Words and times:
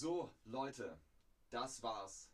So, 0.00 0.34
Leute, 0.46 0.98
das 1.50 1.82
war's. 1.82 2.30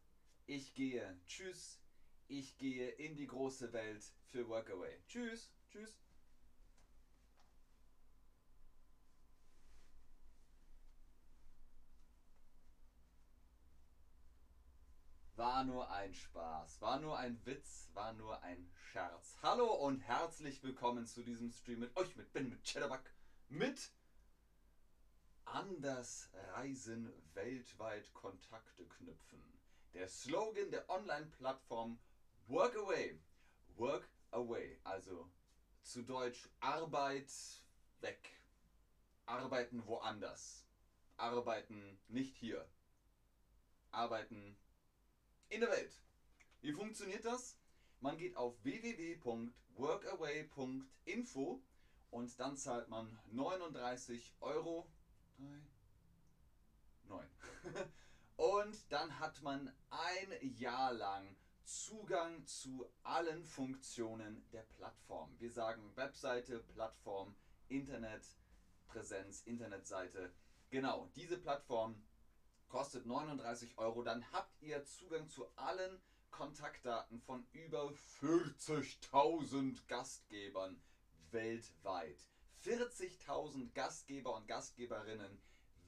Ich 0.47 0.73
gehe. 0.75 1.21
Tschüss. 1.27 1.81
Ich 2.29 2.57
gehe 2.59 2.91
in 2.91 3.17
die 3.17 3.27
große 3.27 3.73
Welt 3.73 4.05
für 4.27 4.49
Workaway. 4.49 5.03
Tschüss. 5.09 5.51
Tschüss. 5.69 5.99
War 15.35 15.65
nur 15.65 15.91
ein 15.91 16.15
Spaß, 16.15 16.81
war 16.81 17.01
nur 17.01 17.19
ein 17.19 17.45
Witz, 17.45 17.91
war 17.95 18.13
nur 18.13 18.41
ein 18.45 18.71
Scherz. 18.93 19.39
Hallo 19.43 19.75
und 19.75 20.03
herzlich 20.03 20.63
willkommen 20.63 21.05
zu 21.05 21.25
diesem 21.25 21.51
Stream 21.51 21.81
mit 21.81 21.97
euch, 21.97 22.15
mit 22.15 22.33
Ben, 22.33 22.49
mit 22.49 22.63
Cheddarbug, 22.63 23.03
mit 23.49 23.91
Anders 25.57 26.29
reisen, 26.53 27.09
weltweit 27.33 28.13
Kontakte 28.13 28.85
knüpfen. 28.85 29.43
Der 29.95 30.07
Slogan 30.07 30.71
der 30.71 30.87
Online-Plattform 30.91 31.99
Workaway. 32.47 33.19
Work 33.77 34.07
away, 34.33 34.79
also 34.85 35.31
zu 35.83 36.03
Deutsch 36.03 36.51
Arbeit 36.61 37.33
weg. 38.01 38.29
Arbeiten 39.25 39.87
woanders. 39.87 40.67
Arbeiten 41.17 41.99
nicht 42.09 42.37
hier. 42.37 42.69
Arbeiten 43.93 44.59
in 45.49 45.63
der 45.63 45.71
Welt. 45.71 46.03
Wie 46.61 46.75
funktioniert 46.75 47.25
das? 47.25 47.57
Man 48.01 48.19
geht 48.19 48.37
auf 48.37 48.63
www.workaway.info 48.63 51.63
und 52.11 52.41
dann 52.41 52.59
zahlt 52.59 52.91
man 52.91 53.19
39 53.31 54.37
Euro. 54.41 54.87
3, 55.39 55.45
9. 57.09 57.27
und 58.37 58.93
dann 58.93 59.19
hat 59.19 59.43
man 59.43 59.73
ein 59.91 60.57
Jahr 60.57 60.93
lang 60.93 61.37
Zugang 61.65 62.47
zu 62.47 62.89
allen 63.03 63.45
Funktionen 63.45 64.49
der 64.53 64.63
Plattform. 64.63 65.35
Wir 65.39 65.51
sagen 65.51 65.97
Webseite, 65.97 66.61
Plattform, 66.61 67.35
Internetpräsenz, 67.69 69.43
Internetseite. 69.43 70.33
Genau, 70.71 71.11
diese 71.17 71.39
Plattform 71.39 72.01
kostet 72.69 73.07
39 73.07 73.79
Euro. 73.79 74.03
Dann 74.05 74.31
habt 74.33 74.63
ihr 74.63 74.85
Zugang 74.85 75.29
zu 75.29 75.49
allen 75.57 76.01
Kontaktdaten 76.31 77.21
von 77.21 77.47
über 77.53 77.93
40.000 78.21 79.87
Gastgebern 79.89 80.81
weltweit. 81.31 82.19
40.000 82.67 83.73
Gastgeber 83.75 84.35
und 84.35 84.49
Gastgeberinnen 84.49 85.41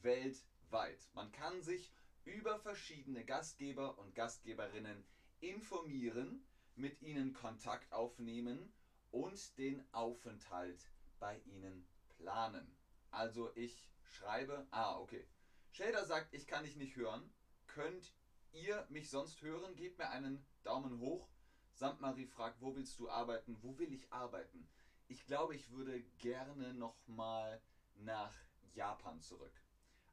weltweit. 0.03 1.09
Man 1.13 1.33
kann 1.33 1.61
sich 1.61 1.93
über 2.25 2.61
verschiedene 2.61 3.25
Gastgeber 3.25 3.99
und 3.99 4.15
Gastgeberinnen 4.15 5.05
informieren, 5.41 6.47
mit 6.77 7.03
ihnen 7.03 7.33
Kontakt 7.33 7.93
aufnehmen 7.93 8.73
und 9.11 9.59
den 9.59 9.93
Aufenthalt 9.93 10.89
bei 11.19 11.41
ihnen 11.41 11.85
planen. 12.11 12.73
Also 13.11 13.51
ich 13.57 13.91
schreibe, 14.05 14.69
ah 14.71 15.01
okay, 15.01 15.27
Shader 15.73 16.05
sagt, 16.05 16.33
ich 16.33 16.47
kann 16.47 16.63
dich 16.63 16.77
nicht 16.77 16.95
hören. 16.95 17.29
Könnt 17.67 18.15
ihr 18.53 18.87
mich 18.89 19.11
sonst 19.11 19.43
hören? 19.43 19.75
Gebt 19.75 19.99
mir 19.99 20.11
einen 20.11 20.47
Daumen 20.63 21.01
hoch. 21.01 21.29
Samtmarie 21.73 22.27
fragt, 22.27 22.61
wo 22.61 22.77
willst 22.77 23.01
du 23.01 23.09
arbeiten? 23.09 23.57
Wo 23.63 23.77
will 23.79 23.93
ich 23.93 24.13
arbeiten? 24.13 24.69
Ich 25.09 25.27
glaube, 25.27 25.57
ich 25.57 25.71
würde 25.71 26.01
gerne 26.19 26.75
nochmal 26.75 27.61
nach 27.97 28.35
Japan 28.75 29.21
zurück. 29.21 29.53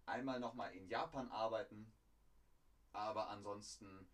Einmal 0.06 0.40
nochmal 0.40 0.74
in 0.74 0.88
Japan 0.88 1.30
arbeiten, 1.32 1.92
aber 2.92 3.30
ansonsten 3.30 4.08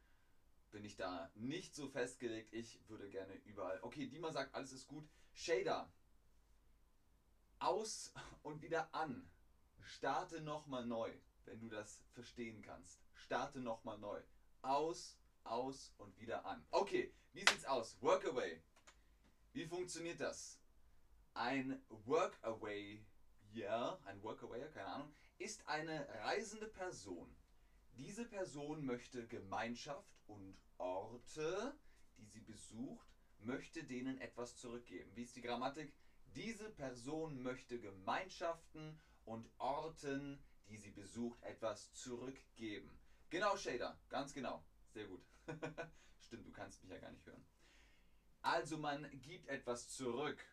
bin 0.71 0.83
ich 0.85 0.95
da 0.95 1.31
nicht 1.35 1.75
so 1.75 1.87
festgelegt. 1.87 2.53
Ich 2.53 2.79
würde 2.87 3.09
gerne 3.09 3.33
überall. 3.45 3.79
Okay, 3.81 4.07
Dima 4.07 4.31
sagt, 4.31 4.55
alles 4.55 4.71
ist 4.71 4.87
gut. 4.87 5.07
Shader, 5.33 5.91
aus 7.59 8.13
und 8.43 8.61
wieder 8.61 8.93
an. 8.93 9.29
Starte 9.81 10.41
nochmal 10.41 10.85
neu 10.85 11.11
wenn 11.45 11.59
du 11.59 11.69
das 11.69 12.03
verstehen 12.13 12.61
kannst. 12.61 13.01
Starte 13.13 13.59
nochmal 13.59 13.97
neu. 13.97 14.21
Aus, 14.61 15.17
aus 15.43 15.93
und 15.97 16.17
wieder 16.19 16.45
an. 16.45 16.65
Okay, 16.71 17.13
wie 17.33 17.41
sieht's 17.41 17.65
aus? 17.65 17.97
Workaway. 18.01 18.61
Wie 19.53 19.65
funktioniert 19.65 20.21
das? 20.21 20.60
Ein 21.33 21.81
Workaway, 21.89 23.05
ja, 23.53 23.99
ein 24.05 24.21
Workawayer, 24.21 24.69
keine 24.69 24.87
Ahnung, 24.87 25.13
ist 25.37 25.67
eine 25.67 26.07
reisende 26.23 26.67
Person. 26.67 27.35
Diese 27.93 28.25
Person 28.25 28.85
möchte 28.85 29.27
Gemeinschaft 29.27 30.13
und 30.27 30.57
Orte, 30.77 31.77
die 32.17 32.25
sie 32.25 32.41
besucht, 32.41 33.07
möchte 33.39 33.83
denen 33.83 34.19
etwas 34.19 34.57
zurückgeben. 34.57 35.15
Wie 35.15 35.23
ist 35.23 35.35
die 35.35 35.41
Grammatik? 35.41 35.93
Diese 36.35 36.69
Person 36.69 37.41
möchte 37.41 37.79
Gemeinschaften 37.79 38.99
und 39.25 39.49
Orten, 39.57 40.41
die 40.67 40.77
sie 40.77 40.91
besucht, 40.91 41.41
etwas 41.43 41.91
zurückgeben. 41.93 42.97
Genau, 43.29 43.57
Shader, 43.57 43.99
ganz 44.09 44.33
genau. 44.33 44.63
Sehr 44.93 45.05
gut. 45.05 45.23
Stimmt, 46.19 46.45
du 46.45 46.51
kannst 46.51 46.81
mich 46.83 46.91
ja 46.91 46.97
gar 46.97 47.11
nicht 47.11 47.25
hören. 47.25 47.43
Also 48.41 48.77
man 48.77 49.07
gibt 49.21 49.47
etwas 49.47 49.89
zurück. 49.89 50.43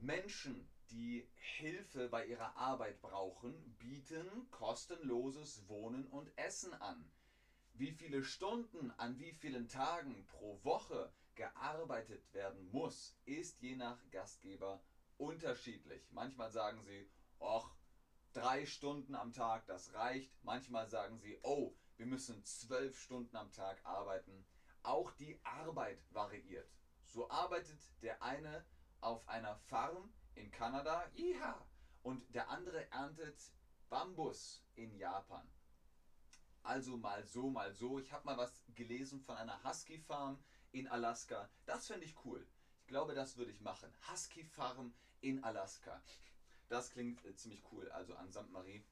Menschen, 0.00 0.68
die 0.90 1.28
Hilfe 1.34 2.08
bei 2.08 2.26
ihrer 2.26 2.56
Arbeit 2.56 3.00
brauchen, 3.02 3.76
bieten 3.78 4.48
kostenloses 4.50 5.68
Wohnen 5.68 6.06
und 6.06 6.30
Essen 6.38 6.72
an. 6.74 7.10
Wie 7.74 7.92
viele 7.92 8.24
Stunden 8.24 8.90
an 8.92 9.18
wie 9.18 9.32
vielen 9.32 9.68
Tagen 9.68 10.26
pro 10.26 10.62
Woche 10.64 11.12
gearbeitet 11.34 12.32
werden 12.32 12.70
muss, 12.70 13.16
ist 13.24 13.60
je 13.60 13.76
nach 13.76 13.98
Gastgeber 14.10 14.82
unterschiedlich. 15.16 16.10
Manchmal 16.12 16.50
sagen 16.50 16.82
sie, 16.82 17.10
ach, 17.40 17.76
drei 18.32 18.66
Stunden 18.66 19.14
am 19.14 19.32
Tag, 19.32 19.66
das 19.66 19.94
reicht. 19.94 20.32
Manchmal 20.42 20.88
sagen 20.88 21.18
sie, 21.18 21.38
oh, 21.42 21.76
wir 21.96 22.06
müssen 22.06 22.44
zwölf 22.44 22.98
Stunden 22.98 23.36
am 23.36 23.52
Tag 23.52 23.84
arbeiten. 23.84 24.46
Auch 24.82 25.10
die 25.12 25.38
Arbeit 25.44 26.00
variiert. 26.10 26.70
So 27.04 27.28
arbeitet 27.30 27.80
der 28.02 28.22
eine 28.22 28.64
auf 29.00 29.26
einer 29.28 29.56
Farm 29.56 30.12
in 30.34 30.50
Kanada, 30.50 31.04
ja, 31.14 31.64
und 32.02 32.22
der 32.34 32.48
andere 32.48 32.90
erntet 32.90 33.38
Bambus 33.88 34.62
in 34.74 34.96
Japan. 34.96 35.46
Also 36.62 36.96
mal 36.96 37.24
so, 37.24 37.48
mal 37.50 37.72
so. 37.72 37.98
Ich 37.98 38.12
habe 38.12 38.26
mal 38.26 38.36
was 38.36 38.64
gelesen 38.74 39.20
von 39.20 39.36
einer 39.36 39.62
Husky 39.64 39.98
Farm 39.98 40.38
in 40.72 40.86
Alaska. 40.88 41.48
Das 41.64 41.86
fände 41.86 42.04
ich 42.04 42.14
cool. 42.24 42.46
Ich 42.80 42.86
glaube, 42.88 43.14
das 43.14 43.36
würde 43.36 43.50
ich 43.50 43.60
machen. 43.60 43.92
Husky 44.10 44.44
Farm 44.44 44.94
in 45.20 45.42
Alaska. 45.42 46.02
Das 46.68 46.90
klingt 46.90 47.24
äh, 47.24 47.34
ziemlich 47.34 47.62
cool, 47.72 47.90
also 47.90 48.14
an 48.14 48.30
St. 48.30 48.50
Marie. 48.50 48.84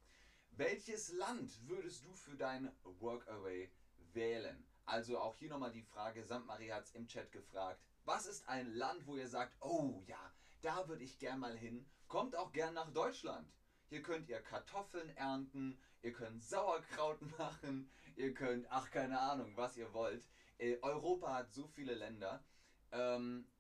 Welches 0.53 1.13
Land 1.13 1.69
würdest 1.69 2.05
du 2.05 2.15
für 2.15 2.37
dein 2.37 2.73
Workaway 3.01 3.71
wählen? 4.15 4.67
Also 4.87 5.19
auch 5.19 5.37
hier 5.37 5.51
nochmal 5.51 5.73
die 5.73 5.83
Frage, 5.83 6.25
St. 6.25 6.47
Marie 6.47 6.73
hat 6.73 6.85
es 6.85 6.95
im 6.95 7.07
Chat 7.07 7.31
gefragt. 7.31 7.85
Was 8.07 8.27
ist 8.27 8.49
ein 8.49 8.73
Land, 8.73 9.05
wo 9.09 9.17
ihr 9.17 9.27
sagt, 9.27 9.57
oh 9.61 10.01
ja, 10.07 10.33
da 10.63 10.87
würde 10.87 11.03
ich 11.03 11.19
gern 11.19 11.41
mal 11.41 11.57
hin? 11.57 11.85
Kommt 12.07 12.37
auch 12.37 12.53
gern 12.53 12.73
nach 12.75 12.93
Deutschland. 12.93 13.53
Hier 13.89 14.01
könnt 14.01 14.29
ihr 14.29 14.41
Kartoffeln 14.41 15.09
ernten, 15.17 15.77
ihr 16.03 16.13
könnt 16.13 16.41
Sauerkraut 16.41 17.21
machen, 17.39 17.91
ihr 18.15 18.33
könnt, 18.33 18.71
ach 18.71 18.93
keine 18.93 19.19
Ahnung, 19.19 19.57
was 19.57 19.77
ihr 19.77 19.93
wollt. 19.93 20.25
Äh, 20.59 20.79
Europa 20.83 21.35
hat 21.35 21.53
so 21.53 21.67
viele 21.67 21.95
Länder. 21.95 22.45
Ähm, 22.93 23.51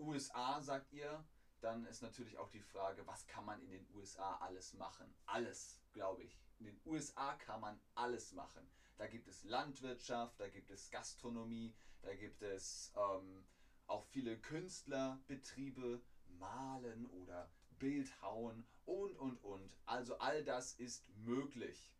USA 0.00 0.60
sagt 0.60 0.92
ihr, 0.92 1.24
dann 1.60 1.86
ist 1.86 2.02
natürlich 2.02 2.38
auch 2.38 2.50
die 2.50 2.62
Frage, 2.62 3.06
was 3.06 3.24
kann 3.28 3.44
man 3.44 3.62
in 3.62 3.70
den 3.70 3.86
USA 3.94 4.36
alles 4.38 4.74
machen? 4.74 5.14
Alles, 5.26 5.80
glaube 5.92 6.24
ich. 6.24 6.36
In 6.58 6.66
den 6.66 6.80
USA 6.86 7.34
kann 7.34 7.60
man 7.60 7.80
alles 7.94 8.32
machen. 8.32 8.68
Da 8.96 9.06
gibt 9.06 9.28
es 9.28 9.44
Landwirtschaft, 9.44 10.40
da 10.40 10.48
gibt 10.48 10.72
es 10.72 10.90
Gastronomie, 10.90 11.72
da 12.02 12.16
gibt 12.16 12.42
es 12.42 12.92
ähm, 12.96 13.46
auch 13.86 14.04
viele 14.06 14.36
Künstlerbetriebe, 14.38 16.00
Malen 16.38 17.06
oder 17.06 17.48
Bildhauen 17.78 18.64
und, 18.84 19.16
und, 19.16 19.36
und. 19.42 19.76
Also 19.84 20.18
all 20.18 20.42
das 20.44 20.74
ist 20.74 21.08
möglich. 21.16 21.92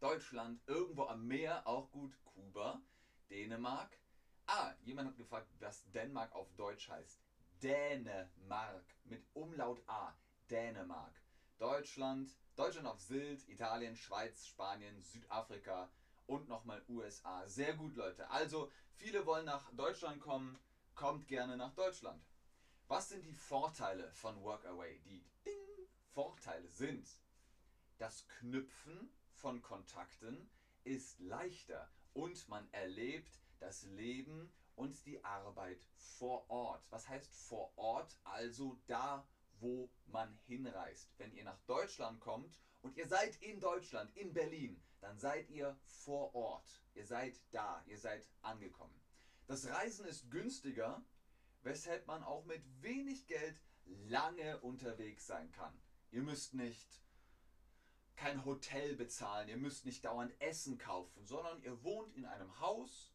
Deutschland, 0.00 0.60
irgendwo 0.66 1.04
am 1.04 1.26
Meer, 1.26 1.66
auch 1.66 1.90
gut. 1.90 2.14
Kuba, 2.24 2.80
Dänemark. 3.30 3.98
Ah, 4.46 4.72
jemand 4.84 5.08
hat 5.08 5.16
gefragt, 5.16 5.48
was 5.60 5.90
Dänemark 5.90 6.32
auf 6.34 6.50
Deutsch 6.54 6.88
heißt. 6.88 7.20
Dänemark 7.62 8.84
mit 9.04 9.24
Umlaut 9.34 9.82
A. 9.88 10.14
Dänemark. 10.50 11.12
Deutschland, 11.58 12.30
Deutschland 12.54 12.86
auf 12.86 13.00
Sylt, 13.00 13.48
Italien, 13.48 13.96
Schweiz, 13.96 14.46
Spanien, 14.46 15.02
Südafrika 15.02 15.90
und 16.26 16.48
nochmal 16.48 16.82
USA. 16.88 17.46
Sehr 17.48 17.74
gut, 17.74 17.96
Leute. 17.96 18.30
Also, 18.30 18.70
viele 18.94 19.26
wollen 19.26 19.44
nach 19.46 19.70
Deutschland 19.72 20.20
kommen. 20.20 20.56
Kommt 20.98 21.28
gerne 21.28 21.56
nach 21.56 21.76
Deutschland. 21.76 22.20
Was 22.88 23.10
sind 23.10 23.24
die 23.24 23.32
Vorteile 23.32 24.10
von 24.14 24.42
Workaway? 24.42 24.98
Die 25.04 25.24
Ding 25.44 25.88
Vorteile 26.12 26.66
sind 26.66 27.08
das 27.98 28.26
Knüpfen 28.26 29.08
von 29.30 29.62
Kontakten 29.62 30.50
ist 30.82 31.20
leichter 31.20 31.88
und 32.14 32.48
man 32.48 32.68
erlebt 32.72 33.30
das 33.60 33.84
Leben 33.84 34.52
und 34.74 35.06
die 35.06 35.24
Arbeit 35.24 35.78
vor 35.94 36.50
Ort. 36.50 36.84
Was 36.90 37.08
heißt 37.08 37.32
vor 37.32 37.78
Ort? 37.78 38.18
Also 38.24 38.76
da, 38.88 39.24
wo 39.60 39.88
man 40.06 40.36
hinreist. 40.48 41.12
Wenn 41.16 41.32
ihr 41.32 41.44
nach 41.44 41.60
Deutschland 41.68 42.18
kommt 42.18 42.60
und 42.82 42.96
ihr 42.96 43.06
seid 43.06 43.36
in 43.36 43.60
Deutschland, 43.60 44.10
in 44.16 44.32
Berlin, 44.32 44.82
dann 45.00 45.16
seid 45.16 45.48
ihr 45.48 45.78
vor 45.84 46.34
Ort. 46.34 46.82
Ihr 46.94 47.06
seid 47.06 47.40
da, 47.52 47.84
ihr 47.86 47.98
seid 48.00 48.28
angekommen. 48.42 49.00
Das 49.48 49.66
Reisen 49.66 50.04
ist 50.04 50.30
günstiger, 50.30 51.02
weshalb 51.62 52.06
man 52.06 52.22
auch 52.22 52.44
mit 52.44 52.62
wenig 52.82 53.26
Geld 53.26 53.58
lange 53.86 54.60
unterwegs 54.60 55.26
sein 55.26 55.50
kann. 55.52 55.72
Ihr 56.10 56.20
müsst 56.20 56.52
nicht 56.52 57.02
kein 58.14 58.44
Hotel 58.44 58.94
bezahlen, 58.94 59.48
ihr 59.48 59.56
müsst 59.56 59.86
nicht 59.86 60.04
dauernd 60.04 60.38
Essen 60.38 60.76
kaufen, 60.76 61.24
sondern 61.24 61.62
ihr 61.62 61.82
wohnt 61.82 62.14
in 62.14 62.26
einem 62.26 62.60
Haus, 62.60 63.14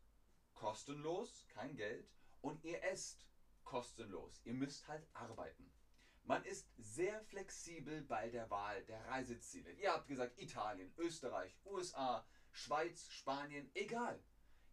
kostenlos, 0.55 1.45
kein 1.49 1.75
Geld, 1.75 2.09
und 2.41 2.63
ihr 2.63 2.83
esst 2.83 3.27
kostenlos. 3.63 4.41
Ihr 4.43 4.55
müsst 4.55 4.87
halt 4.87 5.07
arbeiten. 5.13 5.71
Man 6.23 6.43
ist 6.45 6.67
sehr 6.79 7.21
flexibel 7.25 8.01
bei 8.01 8.31
der 8.31 8.49
Wahl 8.49 8.83
der 8.85 9.05
Reiseziele. 9.05 9.71
Ihr 9.73 9.93
habt 9.93 10.07
gesagt 10.07 10.41
Italien, 10.41 10.91
Österreich, 10.97 11.55
USA, 11.63 12.25
Schweiz, 12.49 13.07
Spanien, 13.09 13.69
egal. 13.75 14.19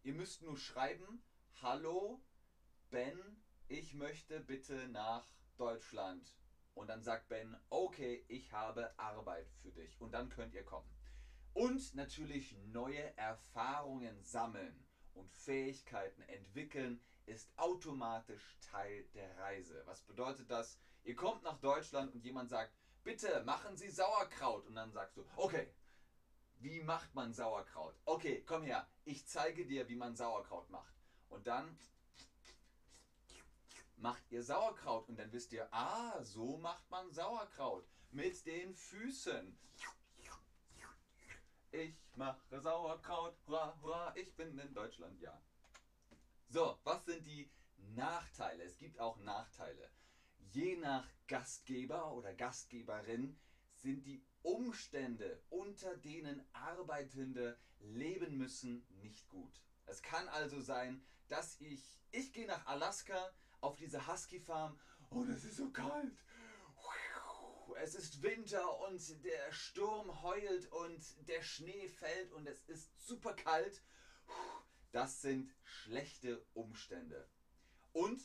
Ihr 0.01 0.15
müsst 0.15 0.41
nur 0.41 0.57
schreiben, 0.57 1.21
hallo 1.61 2.21
Ben, 2.89 3.17
ich 3.67 3.93
möchte 3.93 4.39
bitte 4.39 4.87
nach 4.89 5.27
Deutschland. 5.57 6.35
Und 6.73 6.87
dann 6.87 7.03
sagt 7.03 7.29
Ben, 7.29 7.55
okay, 7.69 8.25
ich 8.27 8.51
habe 8.51 8.97
Arbeit 8.97 9.49
für 9.61 9.71
dich. 9.71 9.99
Und 10.01 10.11
dann 10.11 10.29
könnt 10.29 10.53
ihr 10.53 10.63
kommen. 10.63 10.89
Und 11.53 11.95
natürlich 11.95 12.57
neue 12.65 13.15
Erfahrungen 13.17 14.23
sammeln 14.23 14.85
und 15.13 15.31
Fähigkeiten 15.31 16.21
entwickeln 16.23 17.01
ist 17.25 17.51
automatisch 17.57 18.57
Teil 18.61 19.03
der 19.13 19.37
Reise. 19.37 19.83
Was 19.85 20.01
bedeutet 20.01 20.49
das? 20.49 20.79
Ihr 21.03 21.15
kommt 21.15 21.43
nach 21.43 21.59
Deutschland 21.59 22.13
und 22.13 22.23
jemand 22.23 22.49
sagt, 22.49 22.73
bitte 23.03 23.43
machen 23.43 23.77
Sie 23.77 23.89
Sauerkraut. 23.89 24.65
Und 24.67 24.75
dann 24.75 24.91
sagst 24.91 25.17
du, 25.17 25.25
okay, 25.35 25.73
wie 26.57 26.81
macht 26.81 27.13
man 27.15 27.33
Sauerkraut? 27.33 27.95
Okay, 28.05 28.43
komm 28.45 28.63
her, 28.63 28.87
ich 29.03 29.27
zeige 29.27 29.65
dir, 29.65 29.87
wie 29.87 29.95
man 29.95 30.15
Sauerkraut 30.15 30.69
macht. 30.69 31.00
Und 31.31 31.47
dann 31.47 31.77
macht 33.97 34.31
ihr 34.31 34.43
Sauerkraut 34.43 35.09
und 35.09 35.17
dann 35.17 35.31
wisst 35.31 35.51
ihr, 35.53 35.67
ah, 35.73 36.23
so 36.23 36.57
macht 36.57 36.89
man 36.89 37.11
Sauerkraut 37.11 37.87
mit 38.11 38.45
den 38.45 38.75
Füßen. 38.75 39.57
Ich 41.71 41.95
mache 42.15 42.59
Sauerkraut, 42.59 43.35
hurra, 43.47 43.77
hurra, 43.81 44.13
ich 44.15 44.35
bin 44.35 44.57
in 44.57 44.73
Deutschland, 44.73 45.19
ja. 45.21 45.41
So, 46.49 46.77
was 46.83 47.05
sind 47.05 47.25
die 47.25 47.49
Nachteile? 47.95 48.63
Es 48.63 48.77
gibt 48.77 48.99
auch 48.99 49.17
Nachteile. 49.17 49.89
Je 50.51 50.75
nach 50.75 51.07
Gastgeber 51.27 52.11
oder 52.11 52.33
Gastgeberin 52.33 53.39
sind 53.75 54.05
die 54.05 54.21
Umstände, 54.41 55.41
unter 55.49 55.95
denen 55.95 56.43
Arbeitende 56.51 57.57
leben 57.79 58.37
müssen, 58.37 58.85
nicht 59.01 59.29
gut. 59.29 59.61
Es 59.85 60.01
kann 60.01 60.27
also 60.27 60.59
sein, 60.59 61.01
dass 61.31 61.59
ich, 61.61 61.81
ich 62.11 62.33
gehe 62.33 62.45
nach 62.45 62.65
Alaska 62.65 63.31
auf 63.61 63.77
diese 63.77 64.05
Husky 64.05 64.39
Farm 64.39 64.77
und 65.09 65.29
es 65.29 65.45
ist 65.45 65.57
so 65.57 65.71
kalt. 65.71 66.17
Es 67.81 67.95
ist 67.95 68.21
Winter 68.21 68.79
und 68.81 69.23
der 69.23 69.51
Sturm 69.51 70.21
heult 70.21 70.71
und 70.71 71.27
der 71.27 71.41
Schnee 71.41 71.87
fällt 71.87 72.31
und 72.33 72.47
es 72.47 72.61
ist 72.65 73.07
super 73.07 73.33
kalt. 73.33 73.81
Das 74.91 75.21
sind 75.21 75.49
schlechte 75.63 76.45
Umstände. 76.53 77.27
Und 77.93 78.21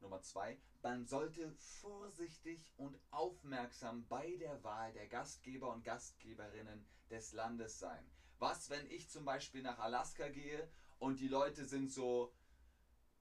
Nummer 0.00 0.20
zwei, 0.20 0.60
man 0.82 1.06
sollte 1.06 1.52
vorsichtig 1.52 2.72
und 2.76 2.98
aufmerksam 3.10 4.06
bei 4.08 4.36
der 4.36 4.62
Wahl 4.62 4.92
der 4.92 5.08
Gastgeber 5.08 5.72
und 5.72 5.84
Gastgeberinnen 5.84 6.86
des 7.08 7.32
Landes 7.32 7.78
sein. 7.78 8.10
Was, 8.38 8.68
wenn 8.68 8.88
ich 8.90 9.08
zum 9.08 9.24
Beispiel 9.24 9.62
nach 9.62 9.78
Alaska 9.78 10.28
gehe 10.28 10.70
und 10.98 11.18
die 11.18 11.28
Leute 11.28 11.64
sind 11.64 11.90
so, 11.90 12.32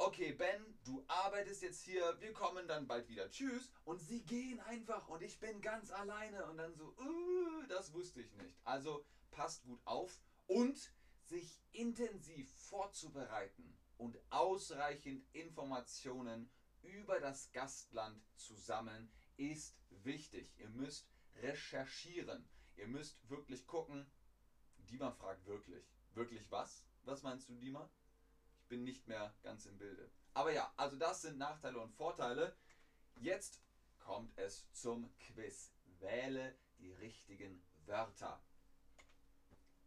okay 0.06 0.34
Ben, 0.34 0.80
du 0.84 1.04
arbeitest 1.08 1.62
jetzt 1.62 1.84
hier, 1.84 2.20
wir 2.20 2.34
kommen 2.34 2.68
dann 2.68 2.88
bald 2.88 3.08
wieder, 3.08 3.30
tschüss. 3.30 3.70
Und 3.86 4.00
sie 4.00 4.24
gehen 4.24 4.60
einfach 4.62 5.08
und 5.08 5.22
ich 5.22 5.40
bin 5.40 5.62
ganz 5.62 5.92
alleine 5.92 6.46
und 6.46 6.58
dann 6.58 6.74
so, 6.74 6.96
uh, 7.00 7.64
das 7.68 7.94
wusste 7.94 8.22
ich 8.22 8.34
nicht. 8.34 8.56
Also 8.64 9.06
passt 9.30 9.64
gut 9.64 9.80
auf 9.86 10.20
und 10.48 10.92
sich 11.24 11.62
intensiv 11.72 12.52
vorzubereiten 12.52 13.78
und 13.98 14.18
ausreichend 14.32 15.24
Informationen 15.34 16.50
über 16.82 17.20
das 17.20 17.52
Gastland 17.52 18.20
zu 18.36 18.56
sammeln, 18.56 19.12
ist 19.38 19.78
wichtig. 19.90 20.52
Ihr 20.58 20.70
müsst 20.70 21.08
recherchieren. 21.36 22.50
Ihr 22.76 22.88
müsst 22.88 23.30
wirklich 23.30 23.68
gucken. 23.68 24.12
Dima 24.78 25.12
fragt 25.12 25.46
wirklich. 25.46 25.86
Wirklich 26.14 26.50
was? 26.50 26.86
Was 27.04 27.22
meinst 27.22 27.50
du, 27.50 27.54
Dima? 27.54 27.90
Bin 28.72 28.86
nicht 28.86 29.06
mehr 29.06 29.36
ganz 29.44 29.66
im 29.66 29.78
Bilde. 29.78 30.10
Aber 30.34 30.54
ja, 30.54 30.74
also 30.78 30.96
das 30.96 31.24
sind 31.24 31.38
Nachteile 31.38 31.78
und 31.78 31.92
Vorteile. 31.92 32.56
Jetzt 33.18 33.60
kommt 34.00 34.32
es 34.38 34.72
zum 34.72 35.14
Quiz. 35.20 35.74
Wähle 36.00 36.58
die 36.80 36.94
richtigen 36.94 37.62
Wörter. 37.86 38.42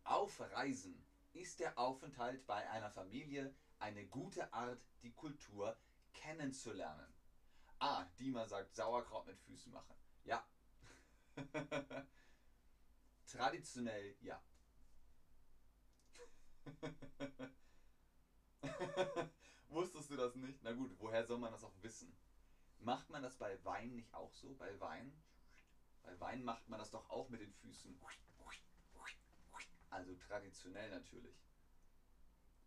Auf 0.03 0.39
Reisen 0.39 1.03
ist 1.33 1.61
der 1.61 1.79
Aufenthalt 1.79 2.47
bei 2.47 2.69
einer 2.69 2.91
Familie 2.91 3.55
eine 3.79 4.07
gute 4.07 4.53
Art, 4.53 4.85
die 5.03 5.15
Kultur 5.15 5.79
kennenzulernen. 6.13 7.11
Ah, 7.79 8.05
Dima 8.21 8.47
sagt 8.47 8.77
Sauerkraut 8.77 9.27
mit 9.27 9.41
Füßen 9.41 9.73
machen. 9.73 9.97
Ja. 10.25 10.47
Traditionell 13.25 14.15
ja. 14.21 14.45
Wusstest 19.69 20.11
du 20.11 20.17
das 20.17 20.35
nicht? 20.37 20.63
Na 20.63 20.73
gut, 20.73 20.95
woher 20.99 21.25
soll 21.25 21.39
man 21.39 21.53
das 21.53 21.65
auch 21.65 21.75
wissen? 21.83 22.17
Macht 22.79 23.11
man 23.11 23.23
das 23.23 23.37
bei 23.37 23.63
Wein 23.65 23.95
nicht 23.95 24.15
auch 24.15 24.33
so? 24.35 24.55
Bei 24.55 24.79
Wein? 24.81 25.21
Bei 26.03 26.19
Wein 26.21 26.45
macht 26.45 26.69
man 26.69 26.79
das 26.79 26.91
doch 26.91 27.09
auch 27.11 27.29
mit 27.29 27.41
den 27.41 27.53
Füßen. 27.53 27.99
Also 29.91 30.15
traditionell 30.17 30.91
natürlich. 30.91 31.37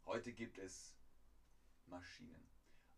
Heute 0.06 0.32
gibt 0.32 0.58
es 0.58 0.96
Maschinen. 1.86 2.48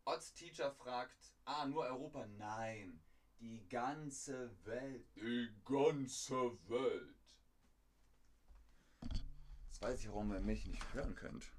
Odds 0.06 0.34
Teacher 0.34 0.72
fragt, 0.72 1.34
ah, 1.46 1.66
nur 1.66 1.84
Europa? 1.86 2.26
Nein, 2.38 3.02
die 3.40 3.68
ganze 3.70 4.56
Welt. 4.66 5.06
Die 5.16 5.50
ganze 5.66 6.58
Welt. 6.70 7.16
Jetzt 9.66 9.82
weiß 9.82 10.00
ich, 10.00 10.10
warum 10.10 10.32
ihr 10.32 10.42
mich 10.42 10.68
nicht 10.68 10.94
hören 10.94 11.16
könnt. 11.16 11.52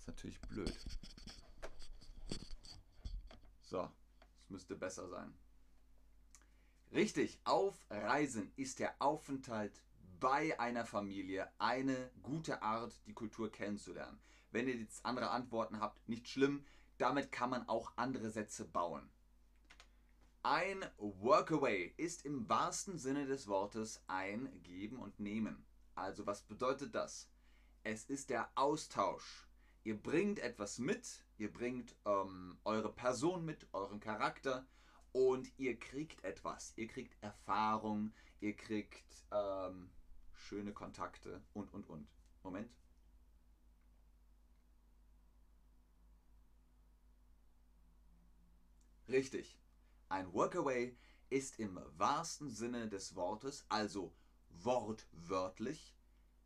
Ist 0.00 0.08
natürlich 0.08 0.40
blöd. 0.40 0.74
So, 3.62 3.88
es 4.40 4.50
müsste 4.50 4.74
besser 4.74 5.08
sein. 5.08 5.34
Richtig, 6.90 7.38
auf 7.44 7.76
Reisen 7.90 8.50
ist 8.56 8.78
der 8.78 9.00
Aufenthalt 9.00 9.82
bei 10.18 10.58
einer 10.58 10.86
Familie 10.86 11.52
eine 11.58 12.10
gute 12.22 12.62
Art, 12.62 12.98
die 13.06 13.12
Kultur 13.12 13.52
kennenzulernen. 13.52 14.18
Wenn 14.50 14.68
ihr 14.68 14.76
jetzt 14.76 15.04
andere 15.04 15.30
Antworten 15.30 15.80
habt, 15.80 16.08
nicht 16.08 16.28
schlimm. 16.28 16.64
Damit 16.96 17.30
kann 17.30 17.50
man 17.50 17.68
auch 17.68 17.92
andere 17.96 18.30
Sätze 18.30 18.64
bauen. 18.64 19.08
Ein 20.42 20.82
Workaway 20.96 21.92
ist 21.98 22.24
im 22.24 22.48
wahrsten 22.48 22.98
Sinne 22.98 23.26
des 23.26 23.46
Wortes 23.48 24.02
ein 24.06 24.50
Geben 24.62 24.98
und 24.98 25.20
Nehmen. 25.20 25.66
Also 25.94 26.26
was 26.26 26.42
bedeutet 26.42 26.94
das? 26.94 27.28
Es 27.84 28.04
ist 28.04 28.30
der 28.30 28.50
Austausch. 28.54 29.49
Ihr 29.82 30.00
bringt 30.00 30.38
etwas 30.40 30.78
mit, 30.78 31.24
ihr 31.38 31.52
bringt 31.52 31.96
ähm, 32.04 32.58
eure 32.64 32.92
Person 32.92 33.44
mit, 33.44 33.66
euren 33.72 33.98
Charakter 33.98 34.66
und 35.12 35.50
ihr 35.58 35.78
kriegt 35.78 36.22
etwas. 36.22 36.74
Ihr 36.76 36.86
kriegt 36.86 37.16
Erfahrung, 37.22 38.12
ihr 38.40 38.54
kriegt 38.56 39.24
ähm, 39.32 39.90
schöne 40.34 40.72
Kontakte 40.72 41.42
und, 41.54 41.72
und, 41.72 41.88
und. 41.88 42.06
Moment. 42.42 42.70
Richtig. 49.08 49.58
Ein 50.08 50.32
Workaway 50.32 50.96
ist 51.30 51.58
im 51.58 51.80
wahrsten 51.96 52.50
Sinne 52.50 52.88
des 52.88 53.14
Wortes, 53.14 53.64
also 53.68 54.12
wortwörtlich, 54.50 55.94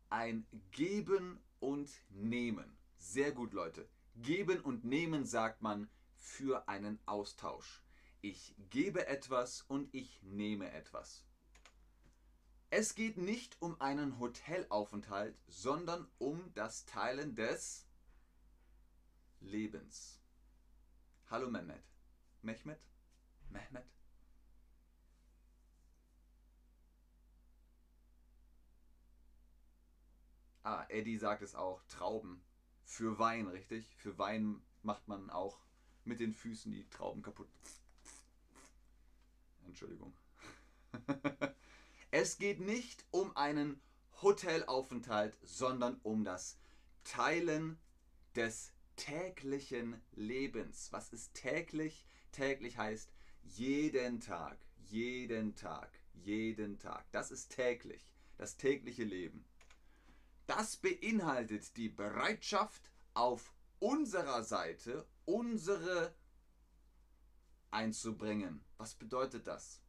ein 0.09 0.47
Geben 0.71 1.43
und 1.59 1.91
Nehmen. 2.09 2.74
Sehr 3.07 3.31
gut, 3.31 3.53
Leute. 3.53 3.87
Geben 4.15 4.59
und 4.61 4.83
Nehmen 4.83 5.25
sagt 5.25 5.61
man 5.61 5.89
für 6.15 6.67
einen 6.67 6.99
Austausch. 7.05 7.83
Ich 8.21 8.55
gebe 8.71 9.05
etwas 9.05 9.61
und 9.61 9.93
ich 9.93 10.21
nehme 10.23 10.71
etwas. 10.71 11.23
Es 12.71 12.95
geht 12.95 13.17
nicht 13.17 13.61
um 13.61 13.79
einen 13.79 14.17
Hotelaufenthalt, 14.19 15.37
sondern 15.47 16.09
um 16.17 16.51
das 16.55 16.87
Teilen 16.87 17.35
des 17.35 17.85
Lebens. 19.39 20.19
Hallo 21.29 21.49
Mehmet. 21.49 21.83
Mehmet? 22.41 22.79
Mehmet? 23.49 23.85
Ah, 30.63 30.85
Eddie 30.89 31.17
sagt 31.19 31.43
es 31.43 31.53
auch. 31.53 31.83
Trauben. 31.83 32.43
Für 32.85 33.19
Wein, 33.19 33.47
richtig? 33.47 33.95
Für 33.97 34.17
Wein 34.17 34.61
macht 34.83 35.07
man 35.07 35.29
auch 35.29 35.59
mit 36.05 36.19
den 36.19 36.33
Füßen 36.33 36.71
die 36.71 36.87
Trauben 36.89 37.21
kaputt. 37.21 37.49
Entschuldigung. 39.65 40.13
es 42.11 42.37
geht 42.37 42.61
nicht 42.61 43.03
um 43.11 43.35
einen 43.35 43.81
Hotelaufenthalt, 44.21 45.37
sondern 45.43 45.99
um 46.03 46.23
das 46.23 46.57
Teilen 47.03 47.77
des 48.35 48.71
täglichen 48.95 50.01
Lebens. 50.13 50.91
Was 50.91 51.11
ist 51.11 51.33
täglich? 51.33 52.05
Täglich 52.31 52.77
heißt 52.77 53.11
jeden 53.43 54.21
Tag, 54.21 54.57
jeden 54.77 55.55
Tag, 55.55 55.89
jeden 56.13 56.79
Tag. 56.79 57.05
Das 57.11 57.31
ist 57.31 57.49
täglich, 57.49 58.13
das 58.37 58.57
tägliche 58.57 59.03
Leben. 59.03 59.45
Das 60.47 60.77
beinhaltet 60.77 61.75
die 61.77 61.89
Bereitschaft 61.89 62.91
auf 63.13 63.53
unserer 63.79 64.43
Seite, 64.43 65.07
unsere 65.25 66.13
einzubringen. 67.71 68.63
Was 68.77 68.93
bedeutet 68.93 69.47
das? 69.47 69.81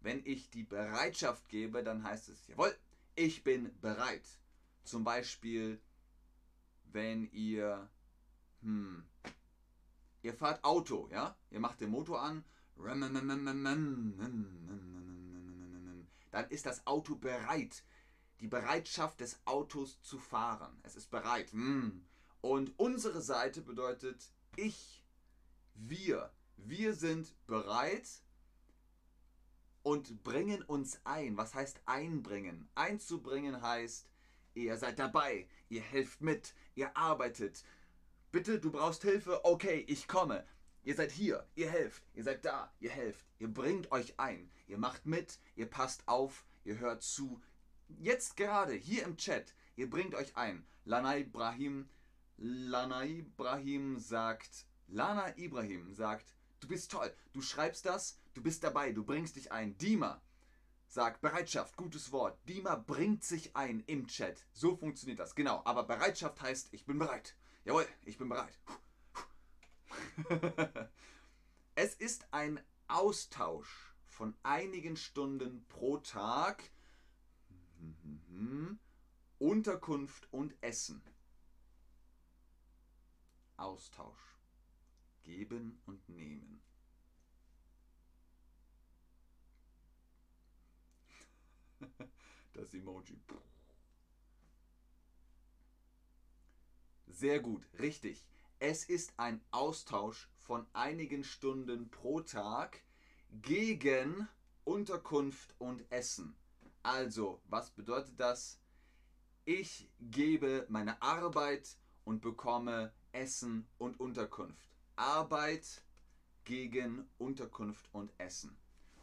Wenn 0.00 0.24
ich 0.24 0.50
die 0.50 0.64
Bereitschaft 0.64 1.48
gebe, 1.48 1.82
dann 1.82 2.02
heißt 2.02 2.28
es, 2.28 2.46
jawohl, 2.46 2.76
ich 3.14 3.44
bin 3.44 3.78
bereit. 3.80 4.26
Zum 4.84 5.04
Beispiel, 5.04 5.80
wenn 6.92 7.30
ihr, 7.30 7.88
hm, 8.62 9.04
ihr 10.22 10.34
fahrt 10.34 10.62
Auto, 10.64 11.08
ja, 11.10 11.36
ihr 11.50 11.60
macht 11.60 11.80
den 11.80 11.90
Motor 11.90 12.22
an, 12.22 12.44
dann 16.30 16.50
ist 16.50 16.66
das 16.66 16.86
Auto 16.86 17.16
bereit 17.16 17.82
die 18.40 18.48
Bereitschaft 18.48 19.20
des 19.20 19.38
Autos 19.44 20.00
zu 20.02 20.18
fahren. 20.18 20.78
Es 20.82 20.96
ist 20.96 21.10
bereit. 21.10 21.52
Hm. 21.52 22.04
Und 22.40 22.72
unsere 22.78 23.22
Seite 23.22 23.62
bedeutet 23.62 24.30
ich, 24.56 25.04
wir. 25.74 26.30
Wir 26.56 26.94
sind 26.94 27.34
bereit 27.46 28.08
und 29.82 30.22
bringen 30.24 30.62
uns 30.62 31.00
ein. 31.04 31.36
Was 31.36 31.54
heißt 31.54 31.80
einbringen? 31.86 32.68
Einzubringen 32.74 33.62
heißt, 33.62 34.08
ihr 34.54 34.76
seid 34.78 34.98
dabei, 34.98 35.46
ihr 35.68 35.82
helft 35.82 36.20
mit, 36.20 36.54
ihr 36.74 36.96
arbeitet. 36.96 37.64
Bitte, 38.32 38.58
du 38.58 38.70
brauchst 38.70 39.02
Hilfe, 39.02 39.44
okay, 39.44 39.84
ich 39.86 40.08
komme. 40.08 40.44
Ihr 40.82 40.94
seid 40.94 41.10
hier, 41.10 41.46
ihr 41.56 41.68
helft, 41.68 42.02
ihr 42.14 42.22
seid 42.22 42.44
da, 42.44 42.72
ihr 42.80 42.90
helft, 42.90 43.26
ihr 43.38 43.48
bringt 43.48 43.90
euch 43.90 44.18
ein, 44.20 44.50
ihr 44.68 44.78
macht 44.78 45.04
mit, 45.04 45.40
ihr 45.56 45.66
passt 45.66 46.06
auf, 46.06 46.44
ihr 46.64 46.78
hört 46.78 47.02
zu, 47.02 47.40
jetzt 47.88 48.36
gerade 48.36 48.74
hier 48.74 49.04
im 49.04 49.16
Chat, 49.16 49.54
ihr 49.76 49.88
bringt 49.88 50.14
euch 50.14 50.36
ein. 50.36 50.66
Lana 50.84 51.16
Ibrahim, 51.16 51.88
Lana 52.36 53.04
Ibrahim 53.04 53.98
sagt, 53.98 54.66
Lana 54.88 55.36
Ibrahim 55.36 55.92
sagt, 55.92 56.34
du 56.60 56.68
bist 56.68 56.90
toll, 56.90 57.12
du 57.32 57.42
schreibst 57.42 57.86
das, 57.86 58.18
du 58.34 58.42
bist 58.42 58.62
dabei, 58.62 58.92
du 58.92 59.04
bringst 59.04 59.36
dich 59.36 59.52
ein. 59.52 59.76
Dima 59.78 60.22
sagt 60.88 61.20
Bereitschaft, 61.20 61.76
gutes 61.76 62.12
Wort. 62.12 62.38
Dima 62.48 62.76
bringt 62.76 63.24
sich 63.24 63.56
ein 63.56 63.82
im 63.86 64.06
Chat. 64.06 64.44
So 64.52 64.76
funktioniert 64.76 65.18
das, 65.18 65.34
genau. 65.34 65.62
Aber 65.64 65.82
Bereitschaft 65.82 66.40
heißt, 66.40 66.68
ich 66.72 66.86
bin 66.86 66.98
bereit. 66.98 67.34
Jawohl, 67.64 67.86
ich 68.04 68.18
bin 68.18 68.28
bereit. 68.28 68.58
es 71.74 71.94
ist 71.94 72.26
ein 72.30 72.60
Austausch 72.88 73.94
von 74.04 74.34
einigen 74.42 74.96
Stunden 74.96 75.66
pro 75.68 75.98
Tag. 75.98 76.70
Unterkunft 79.38 80.32
und 80.32 80.54
Essen. 80.60 81.02
Austausch. 83.56 84.38
Geben 85.22 85.80
und 85.86 86.08
nehmen. 86.08 86.62
Das 92.54 92.72
Emoji. 92.72 93.20
Sehr 97.06 97.40
gut, 97.40 97.66
richtig. 97.78 98.26
Es 98.58 98.84
ist 98.84 99.12
ein 99.18 99.44
Austausch 99.50 100.30
von 100.38 100.66
einigen 100.72 101.24
Stunden 101.24 101.90
pro 101.90 102.20
Tag 102.20 102.82
gegen 103.30 104.26
Unterkunft 104.64 105.54
und 105.58 105.90
Essen. 105.92 106.34
Also, 106.86 107.42
was 107.48 107.70
bedeutet 107.70 108.20
das? 108.20 108.60
Ich 109.44 109.90
gebe 109.98 110.66
meine 110.68 111.02
Arbeit 111.02 111.76
und 112.04 112.22
bekomme 112.22 112.92
Essen 113.10 113.66
und 113.76 113.98
Unterkunft. 113.98 114.70
Arbeit 114.94 115.82
gegen 116.44 117.10
Unterkunft 117.18 117.88
und 117.92 118.12
Essen. 118.18 118.56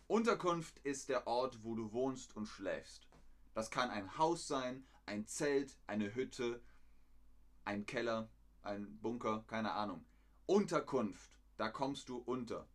Unterkunft 0.07 0.79
ist 0.85 1.09
der 1.09 1.27
Ort, 1.27 1.61
wo 1.65 1.75
du 1.75 1.91
wohnst 1.91 2.37
und 2.37 2.45
schläfst. 2.45 3.09
Das 3.53 3.69
kann 3.69 3.89
ein 3.89 4.17
Haus 4.17 4.47
sein, 4.47 4.87
ein 5.05 5.27
Zelt, 5.27 5.77
eine 5.85 6.15
Hütte, 6.15 6.61
ein 7.65 7.85
Keller, 7.85 8.29
ein 8.61 8.97
Bunker, 9.01 9.43
keine 9.47 9.73
Ahnung. 9.73 10.05
Unterkunft, 10.45 11.37
da 11.57 11.67
kommst 11.67 12.07
du 12.07 12.19
unter. 12.19 12.65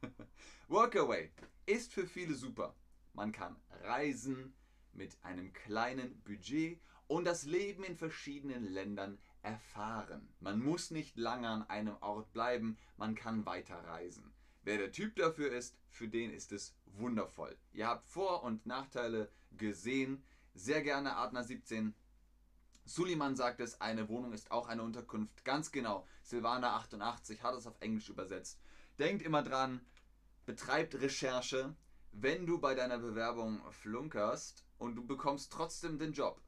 Workaway 0.68 1.32
ist 1.66 1.92
für 1.92 2.06
viele 2.06 2.36
super. 2.36 2.76
Man 3.14 3.32
kann 3.32 3.56
reisen 3.82 4.54
mit 4.92 5.16
einem 5.22 5.52
kleinen 5.52 6.20
Budget 6.22 6.80
und 7.06 7.24
das 7.24 7.44
Leben 7.44 7.84
in 7.84 7.96
verschiedenen 7.96 8.64
Ländern 8.64 9.18
erfahren. 9.42 10.28
Man 10.40 10.60
muss 10.60 10.90
nicht 10.90 11.16
lange 11.16 11.48
an 11.48 11.68
einem 11.68 11.96
Ort 12.00 12.32
bleiben, 12.32 12.76
man 12.96 13.14
kann 13.14 13.46
weiter 13.46 13.76
reisen. 13.76 14.32
Wer 14.64 14.78
der 14.78 14.92
Typ 14.92 15.16
dafür 15.16 15.52
ist, 15.52 15.76
für 15.90 16.08
den 16.08 16.32
ist 16.32 16.50
es 16.50 16.74
wundervoll. 16.86 17.56
Ihr 17.72 17.86
habt 17.86 18.08
Vor- 18.08 18.42
und 18.42 18.66
Nachteile 18.66 19.30
gesehen. 19.56 20.24
Sehr 20.54 20.82
gerne 20.82 21.16
Adner 21.16 21.44
17. 21.44 21.94
Suliman 22.86 23.36
sagt 23.36 23.60
es, 23.60 23.80
eine 23.80 24.08
Wohnung 24.08 24.32
ist 24.32 24.50
auch 24.50 24.68
eine 24.68 24.82
Unterkunft. 24.82 25.44
Ganz 25.44 25.70
genau. 25.70 26.06
Silvana 26.22 26.76
88 26.76 27.42
hat 27.42 27.54
es 27.54 27.66
auf 27.66 27.80
Englisch 27.80 28.08
übersetzt. 28.08 28.60
Denkt 28.98 29.22
immer 29.22 29.42
dran, 29.42 29.80
betreibt 30.46 30.94
Recherche, 30.94 31.74
wenn 32.20 32.46
du 32.46 32.58
bei 32.58 32.74
deiner 32.74 32.98
Bewerbung 32.98 33.60
flunkerst 33.70 34.64
und 34.78 34.94
du 34.96 35.06
bekommst 35.06 35.52
trotzdem 35.52 35.98
den 35.98 36.12
Job. 36.12 36.40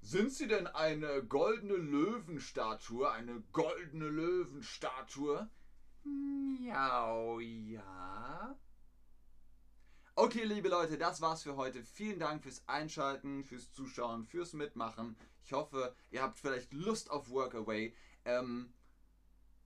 Sind 0.00 0.32
sie 0.32 0.48
denn 0.48 0.66
eine 0.66 1.22
goldene 1.24 1.74
Löwenstatue? 1.74 3.10
Eine 3.10 3.42
goldene 3.52 4.08
Löwenstatue? 4.08 5.48
Miau, 6.04 7.38
ja. 7.40 8.58
Okay, 10.14 10.44
liebe 10.44 10.68
Leute, 10.68 10.96
das 10.96 11.20
war's 11.20 11.42
für 11.42 11.56
heute. 11.56 11.82
Vielen 11.84 12.18
Dank 12.18 12.42
fürs 12.42 12.66
Einschalten, 12.66 13.44
fürs 13.44 13.72
Zuschauen, 13.72 14.24
fürs 14.24 14.54
Mitmachen. 14.54 15.16
Ich 15.44 15.52
hoffe, 15.52 15.94
ihr 16.10 16.22
habt 16.22 16.38
vielleicht 16.38 16.72
Lust 16.72 17.10
auf 17.10 17.30
Workaway. 17.30 17.94
Ähm, 18.24 18.72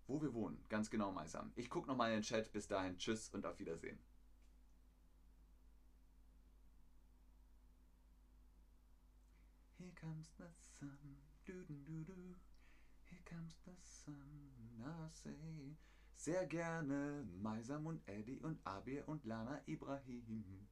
wo 0.06 0.20
wir 0.20 0.34
wohnen, 0.34 0.62
ganz 0.68 0.90
genau, 0.90 1.12
Meisam. 1.12 1.52
Ich 1.56 1.70
gucke 1.70 1.88
nochmal 1.88 2.10
in 2.10 2.18
den 2.18 2.22
Chat. 2.22 2.52
Bis 2.52 2.66
dahin, 2.66 2.98
tschüss 2.98 3.30
und 3.30 3.46
auf 3.46 3.58
Wiedersehen. 3.58 3.98
Here 9.84 9.92
comes 10.00 10.30
the 10.38 10.48
sun, 10.78 10.96
do 11.44 11.52
do 11.68 11.74
do 11.84 12.04
do. 12.04 12.20
Here 13.04 13.20
comes 13.26 13.54
the 13.66 13.76
sun, 13.82 14.80
I 14.82 15.08
say. 15.12 15.76
Sehr 16.16 16.46
gerne 16.46 17.26
Maisam 17.42 17.86
und 17.86 18.00
Eddie 18.08 18.40
und 18.40 18.58
Abir 18.64 19.06
und 19.06 19.26
Lana 19.26 19.60
Ibrahim. 19.66 20.66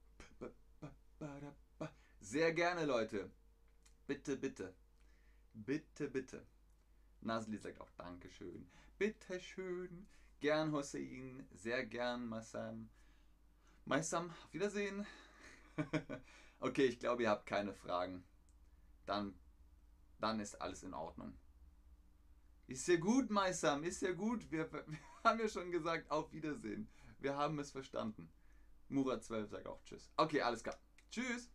Sehr 2.21 2.53
gerne, 2.53 2.85
Leute. 2.85 3.29
Bitte, 4.07 4.35
bitte. 4.35 4.73
Bitte, 5.53 6.09
bitte. 6.09 6.47
Nasli 7.21 7.59
sagt 7.59 7.81
auch 7.81 7.91
Dankeschön. 7.91 8.67
Bitte 8.97 9.39
schön. 9.39 10.07
Gern 10.39 10.71
Hossein. 10.71 11.47
Sehr 11.53 11.85
gern 11.85 12.27
Maisam. 12.27 12.89
Maisam, 13.85 14.31
auf 14.31 14.53
Wiedersehen. 14.53 15.05
okay, 16.59 16.85
ich 16.85 16.97
glaube, 16.97 17.21
ihr 17.21 17.29
habt 17.29 17.45
keine 17.45 17.75
Fragen 17.75 18.23
dann, 19.05 19.39
dann 20.19 20.39
ist 20.39 20.61
alles 20.61 20.83
in 20.83 20.93
Ordnung. 20.93 21.37
Ist 22.67 22.87
ja 22.87 22.97
gut, 22.97 23.29
Meisam, 23.29 23.83
ist 23.83 24.01
ja 24.01 24.13
gut. 24.13 24.49
Wir, 24.51 24.71
wir 24.71 24.83
haben 25.23 25.39
ja 25.39 25.47
schon 25.47 25.71
gesagt, 25.71 26.09
auf 26.09 26.31
Wiedersehen. 26.31 26.89
Wir 27.19 27.37
haben 27.37 27.59
es 27.59 27.71
verstanden. 27.71 28.31
Murat 28.89 29.23
12 29.23 29.49
sagt 29.49 29.67
auch 29.67 29.83
Tschüss. 29.83 30.11
Okay, 30.17 30.41
alles 30.41 30.63
klar. 30.63 30.77
Tschüss. 31.09 31.52